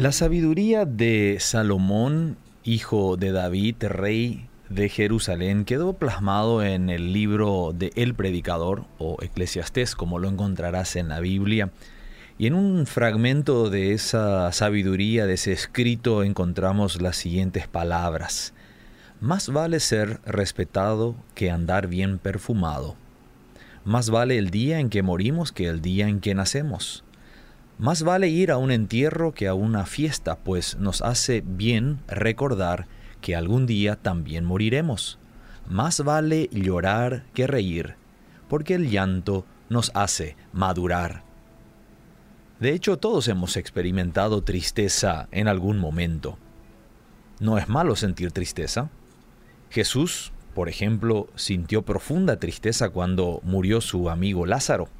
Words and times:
La 0.00 0.12
sabiduría 0.12 0.86
de 0.86 1.36
Salomón, 1.40 2.38
hijo 2.64 3.18
de 3.18 3.32
David, 3.32 3.74
rey 3.82 4.48
de 4.70 4.88
Jerusalén, 4.88 5.66
quedó 5.66 5.92
plasmado 5.92 6.62
en 6.62 6.88
el 6.88 7.12
libro 7.12 7.74
de 7.76 7.92
El 7.96 8.14
Predicador 8.14 8.86
o 8.96 9.18
Eclesiastés, 9.20 9.94
como 9.94 10.18
lo 10.18 10.30
encontrarás 10.30 10.96
en 10.96 11.10
la 11.10 11.20
Biblia. 11.20 11.70
Y 12.38 12.46
en 12.46 12.54
un 12.54 12.86
fragmento 12.86 13.68
de 13.68 13.92
esa 13.92 14.50
sabiduría, 14.52 15.26
de 15.26 15.34
ese 15.34 15.52
escrito, 15.52 16.22
encontramos 16.22 17.02
las 17.02 17.16
siguientes 17.16 17.68
palabras. 17.68 18.54
Más 19.20 19.50
vale 19.50 19.80
ser 19.80 20.18
respetado 20.24 21.14
que 21.34 21.50
andar 21.50 21.88
bien 21.88 22.18
perfumado. 22.18 22.96
Más 23.84 24.08
vale 24.08 24.38
el 24.38 24.48
día 24.48 24.80
en 24.80 24.88
que 24.88 25.02
morimos 25.02 25.52
que 25.52 25.68
el 25.68 25.82
día 25.82 26.08
en 26.08 26.20
que 26.20 26.34
nacemos. 26.34 27.04
Más 27.80 28.02
vale 28.02 28.28
ir 28.28 28.50
a 28.50 28.58
un 28.58 28.70
entierro 28.70 29.32
que 29.32 29.48
a 29.48 29.54
una 29.54 29.86
fiesta, 29.86 30.36
pues 30.36 30.76
nos 30.76 31.00
hace 31.00 31.42
bien 31.42 32.00
recordar 32.08 32.86
que 33.22 33.34
algún 33.34 33.64
día 33.64 33.96
también 33.96 34.44
moriremos. 34.44 35.18
Más 35.66 36.04
vale 36.04 36.50
llorar 36.52 37.24
que 37.32 37.46
reír, 37.46 37.94
porque 38.50 38.74
el 38.74 38.90
llanto 38.90 39.46
nos 39.70 39.92
hace 39.94 40.36
madurar. 40.52 41.22
De 42.58 42.74
hecho, 42.74 42.98
todos 42.98 43.28
hemos 43.28 43.56
experimentado 43.56 44.42
tristeza 44.42 45.28
en 45.30 45.48
algún 45.48 45.78
momento. 45.78 46.36
No 47.40 47.56
es 47.56 47.70
malo 47.70 47.96
sentir 47.96 48.30
tristeza. 48.30 48.90
Jesús, 49.70 50.32
por 50.54 50.68
ejemplo, 50.68 51.28
sintió 51.34 51.80
profunda 51.80 52.38
tristeza 52.38 52.90
cuando 52.90 53.40
murió 53.42 53.80
su 53.80 54.10
amigo 54.10 54.44
Lázaro. 54.44 54.90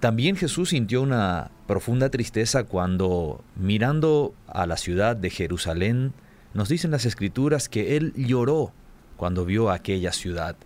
También 0.00 0.36
Jesús 0.36 0.70
sintió 0.70 1.02
una 1.02 1.50
profunda 1.66 2.08
tristeza 2.08 2.64
cuando, 2.64 3.42
mirando 3.56 4.32
a 4.46 4.66
la 4.66 4.76
ciudad 4.76 5.16
de 5.16 5.30
Jerusalén, 5.30 6.12
nos 6.54 6.68
dicen 6.68 6.92
las 6.92 7.04
escrituras 7.04 7.68
que 7.68 7.96
Él 7.96 8.12
lloró 8.14 8.72
cuando 9.16 9.44
vio 9.44 9.70
aquella 9.70 10.12
ciudad. 10.12 10.56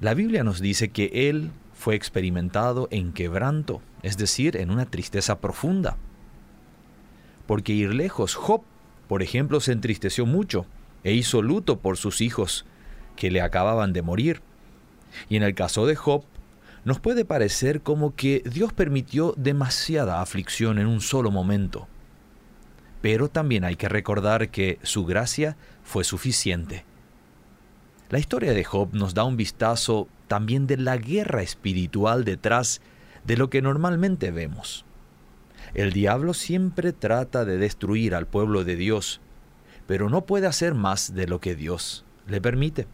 La 0.00 0.12
Biblia 0.12 0.44
nos 0.44 0.60
dice 0.60 0.90
que 0.90 1.28
Él 1.28 1.50
fue 1.72 1.94
experimentado 1.94 2.88
en 2.90 3.12
quebranto, 3.12 3.80
es 4.02 4.18
decir, 4.18 4.56
en 4.58 4.70
una 4.70 4.84
tristeza 4.84 5.40
profunda. 5.40 5.96
Porque 7.46 7.72
ir 7.72 7.94
lejos, 7.94 8.34
Job, 8.34 8.62
por 9.08 9.22
ejemplo, 9.22 9.60
se 9.60 9.72
entristeció 9.72 10.26
mucho 10.26 10.66
e 11.04 11.14
hizo 11.14 11.40
luto 11.40 11.78
por 11.78 11.96
sus 11.96 12.20
hijos 12.20 12.66
que 13.16 13.30
le 13.30 13.40
acababan 13.40 13.92
de 13.92 14.02
morir. 14.02 14.42
Y 15.28 15.36
en 15.36 15.42
el 15.42 15.54
caso 15.54 15.86
de 15.86 15.96
Job, 15.96 16.24
nos 16.84 16.98
puede 16.98 17.24
parecer 17.24 17.82
como 17.82 18.14
que 18.14 18.42
Dios 18.44 18.72
permitió 18.72 19.34
demasiada 19.36 20.20
aflicción 20.20 20.78
en 20.78 20.86
un 20.86 21.00
solo 21.00 21.30
momento. 21.30 21.86
Pero 23.00 23.28
también 23.28 23.64
hay 23.64 23.76
que 23.76 23.88
recordar 23.88 24.50
que 24.50 24.78
su 24.82 25.04
gracia 25.04 25.56
fue 25.82 26.04
suficiente. 26.04 26.84
La 28.10 28.18
historia 28.18 28.52
de 28.52 28.64
Job 28.64 28.90
nos 28.92 29.14
da 29.14 29.24
un 29.24 29.36
vistazo 29.36 30.08
también 30.28 30.66
de 30.66 30.76
la 30.76 30.96
guerra 30.96 31.42
espiritual 31.42 32.24
detrás 32.24 32.80
de 33.24 33.36
lo 33.36 33.48
que 33.48 33.62
normalmente 33.62 34.30
vemos. 34.30 34.84
El 35.74 35.92
diablo 35.92 36.34
siempre 36.34 36.92
trata 36.92 37.44
de 37.44 37.56
destruir 37.56 38.14
al 38.14 38.26
pueblo 38.26 38.64
de 38.64 38.76
Dios, 38.76 39.20
pero 39.86 40.10
no 40.10 40.26
puede 40.26 40.46
hacer 40.46 40.74
más 40.74 41.14
de 41.14 41.26
lo 41.26 41.40
que 41.40 41.54
Dios 41.54 42.04
le 42.26 42.40
permite. 42.40 42.86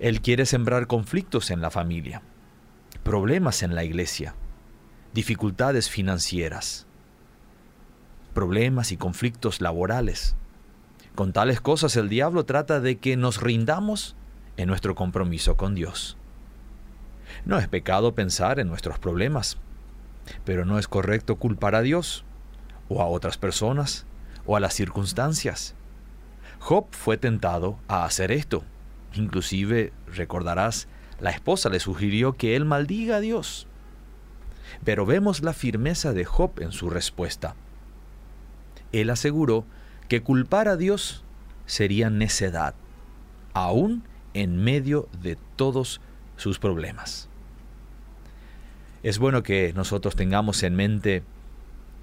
Él 0.00 0.20
quiere 0.20 0.46
sembrar 0.46 0.86
conflictos 0.86 1.50
en 1.50 1.60
la 1.60 1.70
familia, 1.70 2.22
problemas 3.04 3.62
en 3.62 3.74
la 3.74 3.84
iglesia, 3.84 4.34
dificultades 5.12 5.90
financieras, 5.90 6.86
problemas 8.32 8.92
y 8.92 8.96
conflictos 8.96 9.60
laborales. 9.60 10.34
Con 11.14 11.34
tales 11.34 11.60
cosas 11.60 11.96
el 11.96 12.08
diablo 12.08 12.44
trata 12.44 12.80
de 12.80 12.96
que 12.96 13.16
nos 13.16 13.42
rindamos 13.42 14.16
en 14.56 14.68
nuestro 14.68 14.94
compromiso 14.94 15.56
con 15.56 15.74
Dios. 15.74 16.16
No 17.44 17.58
es 17.58 17.68
pecado 17.68 18.14
pensar 18.14 18.58
en 18.58 18.68
nuestros 18.68 18.98
problemas, 18.98 19.58
pero 20.46 20.64
no 20.64 20.78
es 20.78 20.88
correcto 20.88 21.36
culpar 21.36 21.74
a 21.74 21.82
Dios 21.82 22.24
o 22.88 23.02
a 23.02 23.06
otras 23.06 23.36
personas 23.36 24.06
o 24.46 24.56
a 24.56 24.60
las 24.60 24.72
circunstancias. 24.72 25.74
Job 26.58 26.86
fue 26.90 27.18
tentado 27.18 27.78
a 27.86 28.06
hacer 28.06 28.32
esto. 28.32 28.64
Inclusive, 29.12 29.92
recordarás, 30.06 30.88
la 31.24 31.30
esposa 31.30 31.70
le 31.70 31.80
sugirió 31.80 32.34
que 32.34 32.54
él 32.54 32.66
maldiga 32.66 33.16
a 33.16 33.20
Dios. 33.20 33.66
Pero 34.84 35.06
vemos 35.06 35.42
la 35.42 35.54
firmeza 35.54 36.12
de 36.12 36.26
Job 36.26 36.60
en 36.60 36.70
su 36.70 36.90
respuesta. 36.90 37.54
Él 38.92 39.08
aseguró 39.08 39.64
que 40.10 40.22
culpar 40.22 40.68
a 40.68 40.76
Dios 40.76 41.24
sería 41.64 42.10
necedad, 42.10 42.74
aún 43.54 44.04
en 44.34 44.62
medio 44.62 45.08
de 45.22 45.38
todos 45.56 46.02
sus 46.36 46.58
problemas. 46.58 47.30
Es 49.02 49.18
bueno 49.18 49.42
que 49.42 49.72
nosotros 49.72 50.16
tengamos 50.16 50.62
en 50.62 50.74
mente 50.74 51.22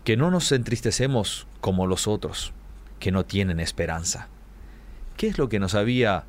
que 0.03 0.17
no 0.17 0.31
nos 0.31 0.51
entristecemos 0.51 1.45
como 1.59 1.85
los 1.85 2.07
otros, 2.07 2.53
que 2.99 3.11
no 3.11 3.23
tienen 3.23 3.59
esperanza. 3.59 4.29
¿Qué 5.15 5.27
es 5.27 5.37
lo 5.37 5.47
que 5.47 5.59
nos 5.59 5.75
había 5.75 6.23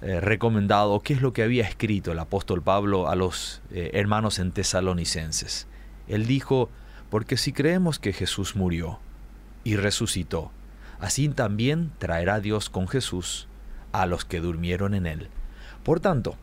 eh, 0.00 0.20
recomendado, 0.20 1.00
qué 1.00 1.14
es 1.14 1.22
lo 1.22 1.32
que 1.32 1.42
había 1.42 1.66
escrito 1.66 2.12
el 2.12 2.18
apóstol 2.20 2.62
Pablo 2.62 3.08
a 3.08 3.16
los 3.16 3.62
eh, 3.70 3.90
hermanos 3.94 4.38
en 4.38 4.52
tesalonicenses. 4.52 5.66
Él 6.06 6.26
dijo, 6.26 6.70
porque 7.10 7.36
si 7.36 7.52
creemos 7.52 7.98
que 7.98 8.12
Jesús 8.12 8.54
murió 8.54 9.00
y 9.64 9.76
resucitó, 9.76 10.52
así 11.00 11.28
también 11.28 11.90
traerá 11.98 12.40
Dios 12.40 12.70
con 12.70 12.86
Jesús 12.86 13.48
a 13.90 14.06
los 14.06 14.24
que 14.24 14.40
durmieron 14.40 14.94
en 14.94 15.06
él. 15.06 15.30
Por 15.82 15.98
tanto, 15.98 16.36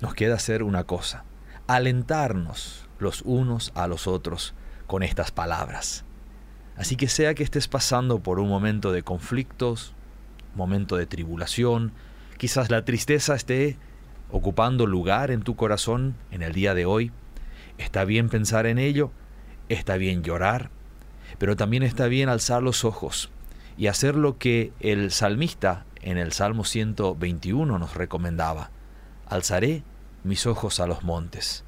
nos 0.00 0.14
queda 0.14 0.34
hacer 0.34 0.62
una 0.62 0.84
cosa, 0.84 1.24
alentarnos 1.66 2.86
los 2.98 3.22
unos 3.22 3.72
a 3.74 3.86
los 3.86 4.06
otros 4.06 4.54
con 4.86 5.02
estas 5.02 5.30
palabras. 5.30 6.04
Así 6.76 6.96
que 6.96 7.08
sea 7.08 7.34
que 7.34 7.42
estés 7.42 7.68
pasando 7.68 8.18
por 8.18 8.38
un 8.38 8.48
momento 8.50 8.92
de 8.92 9.02
conflictos, 9.02 9.94
momento 10.54 10.96
de 10.96 11.06
tribulación, 11.06 11.92
Quizás 12.36 12.70
la 12.70 12.84
tristeza 12.84 13.34
esté 13.34 13.78
ocupando 14.30 14.86
lugar 14.86 15.30
en 15.30 15.42
tu 15.42 15.56
corazón 15.56 16.14
en 16.30 16.42
el 16.42 16.52
día 16.52 16.74
de 16.74 16.84
hoy. 16.84 17.12
Está 17.78 18.04
bien 18.04 18.28
pensar 18.28 18.66
en 18.66 18.78
ello, 18.78 19.10
está 19.68 19.96
bien 19.96 20.22
llorar, 20.22 20.70
pero 21.38 21.56
también 21.56 21.82
está 21.82 22.06
bien 22.06 22.28
alzar 22.28 22.62
los 22.62 22.84
ojos 22.84 23.30
y 23.78 23.86
hacer 23.86 24.16
lo 24.16 24.38
que 24.38 24.72
el 24.80 25.10
salmista 25.12 25.86
en 26.02 26.18
el 26.18 26.32
Salmo 26.32 26.64
121 26.64 27.78
nos 27.78 27.94
recomendaba. 27.94 28.70
Alzaré 29.26 29.82
mis 30.24 30.46
ojos 30.46 30.80
a 30.80 30.86
los 30.86 31.04
montes. 31.04 31.64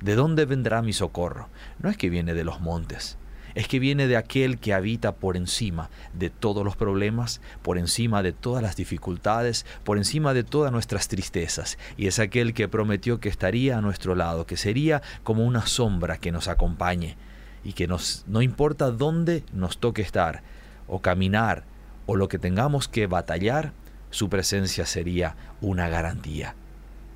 ¿De 0.00 0.14
dónde 0.14 0.44
vendrá 0.44 0.82
mi 0.82 0.92
socorro? 0.92 1.48
No 1.78 1.90
es 1.90 1.96
que 1.96 2.10
viene 2.10 2.34
de 2.34 2.44
los 2.44 2.60
montes, 2.60 3.18
es 3.58 3.66
que 3.66 3.80
viene 3.80 4.06
de 4.06 4.16
aquel 4.16 4.60
que 4.60 4.72
habita 4.72 5.16
por 5.16 5.36
encima 5.36 5.90
de 6.12 6.30
todos 6.30 6.64
los 6.64 6.76
problemas, 6.76 7.40
por 7.60 7.76
encima 7.76 8.22
de 8.22 8.32
todas 8.32 8.62
las 8.62 8.76
dificultades, 8.76 9.66
por 9.82 9.98
encima 9.98 10.32
de 10.32 10.44
todas 10.44 10.70
nuestras 10.70 11.08
tristezas, 11.08 11.76
y 11.96 12.06
es 12.06 12.20
aquel 12.20 12.54
que 12.54 12.68
prometió 12.68 13.18
que 13.18 13.28
estaría 13.28 13.76
a 13.76 13.80
nuestro 13.80 14.14
lado, 14.14 14.46
que 14.46 14.56
sería 14.56 15.02
como 15.24 15.44
una 15.44 15.66
sombra 15.66 16.18
que 16.18 16.30
nos 16.30 16.46
acompañe, 16.46 17.16
y 17.64 17.72
que 17.72 17.88
nos, 17.88 18.22
no 18.28 18.42
importa 18.42 18.92
dónde 18.92 19.42
nos 19.52 19.78
toque 19.78 20.02
estar, 20.02 20.44
o 20.86 21.02
caminar, 21.02 21.64
o 22.06 22.14
lo 22.14 22.28
que 22.28 22.38
tengamos 22.38 22.86
que 22.86 23.08
batallar, 23.08 23.72
su 24.10 24.28
presencia 24.28 24.86
sería 24.86 25.34
una 25.60 25.88
garantía. 25.88 26.54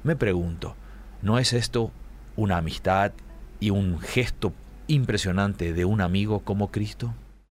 Me 0.03 0.17
pregunto, 0.17 0.75
¿no 1.23 1.39
es 1.39 1.53
esto 1.53 1.93
una 2.35 2.57
amistad 2.57 3.13
y 3.61 3.71
un 3.71 4.01
gesto 4.01 4.53
impresionante 4.87 5.73
de 5.73 5.85
un 5.85 6.01
amigo 6.01 6.41
como 6.41 6.71
Cristo? 6.71 7.15